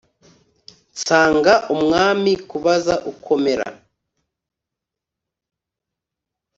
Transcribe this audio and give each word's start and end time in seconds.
nsanga 0.93 1.53
umwami 1.73 2.31
kubaza 2.49 2.95
uko 3.11 3.31
mera 3.43 3.65